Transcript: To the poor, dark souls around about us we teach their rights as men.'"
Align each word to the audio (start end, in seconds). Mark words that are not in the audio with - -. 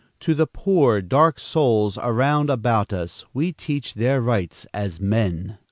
To 0.21 0.33
the 0.33 0.47
poor, 0.47 0.99
dark 1.03 1.37
souls 1.37 1.95
around 2.01 2.49
about 2.49 2.91
us 2.91 3.23
we 3.35 3.51
teach 3.51 3.93
their 3.93 4.19
rights 4.19 4.65
as 4.73 4.99
men.'" 4.99 5.59